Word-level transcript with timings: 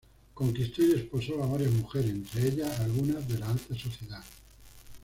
Conquistó 0.33 0.81
y 0.81 0.87
desposó 0.95 1.43
a 1.43 1.45
varias 1.45 1.71
mujeres, 1.73 2.09
entre 2.09 2.47
ellas 2.47 2.79
algunas 2.79 3.27
de 3.27 3.37
la 3.37 3.51
alta 3.51 3.75
sociedad. 3.75 4.23